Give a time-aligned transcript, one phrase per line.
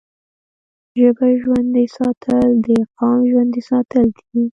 [0.99, 2.67] ژبه ژوندی ساتل د
[2.97, 4.41] قام ژوندی ساتل دي.